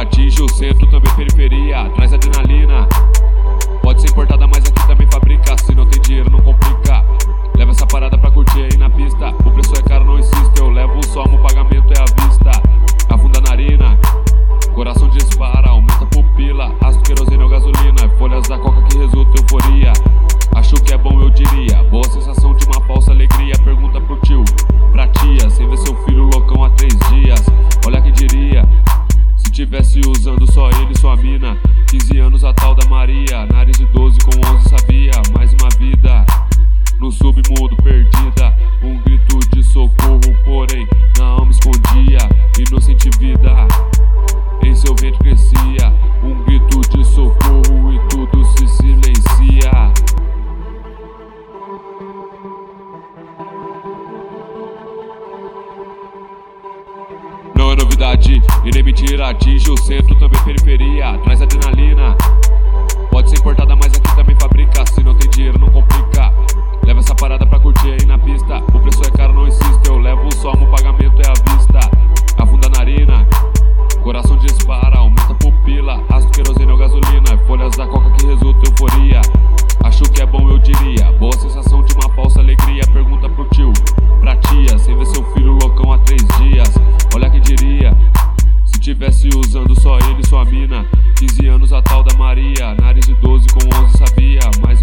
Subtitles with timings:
[0.00, 2.86] atinge o centro, também periferia, traz adrenalina.
[3.82, 4.75] Pode ser importada, mais é
[30.44, 31.56] Só ele e sua mina
[31.90, 36.24] 15 anos a tal da Maria Nariz de 12 com 11 sabia Mais uma vida
[36.98, 38.56] no submundo perdida.
[38.82, 42.18] Um grito de socorro porém Na alma escondia
[42.58, 43.68] Inocente vida
[44.62, 45.92] Em seu ventre crescia.
[46.22, 47.55] Um grito de socorro
[57.76, 58.42] novidade.
[58.64, 61.18] E nem mentira, atinge o centro, também periferia.
[61.18, 61.75] Traz adrenalina.
[90.46, 90.84] mina.
[91.18, 94.75] 15 anos a tal da Maria, nariz de 12 com 11 sabia, mas